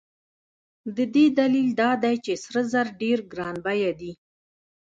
د 0.95 0.97
دې 1.15 1.25
دلیل 1.39 1.69
دا 1.81 1.91
دی 2.03 2.15
چې 2.25 2.33
سره 2.43 2.61
زر 2.71 2.87
ډېر 3.01 3.17
ګران 3.33 3.55
بیه 3.65 3.91
دي. 3.99 4.11